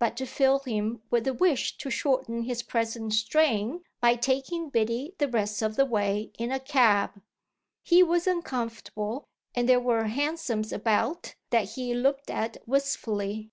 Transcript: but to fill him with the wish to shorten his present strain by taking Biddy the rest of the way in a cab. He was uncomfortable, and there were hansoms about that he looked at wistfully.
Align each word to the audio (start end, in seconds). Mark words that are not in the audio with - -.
but 0.00 0.16
to 0.16 0.26
fill 0.26 0.58
him 0.58 1.02
with 1.08 1.22
the 1.22 1.32
wish 1.32 1.76
to 1.76 1.88
shorten 1.88 2.42
his 2.42 2.64
present 2.64 3.12
strain 3.14 3.84
by 4.00 4.16
taking 4.16 4.68
Biddy 4.70 5.14
the 5.18 5.28
rest 5.28 5.62
of 5.62 5.76
the 5.76 5.84
way 5.86 6.32
in 6.36 6.50
a 6.50 6.58
cab. 6.58 7.22
He 7.84 8.02
was 8.02 8.26
uncomfortable, 8.26 9.28
and 9.54 9.68
there 9.68 9.78
were 9.78 10.06
hansoms 10.08 10.72
about 10.72 11.36
that 11.50 11.74
he 11.74 11.94
looked 11.94 12.28
at 12.28 12.56
wistfully. 12.66 13.52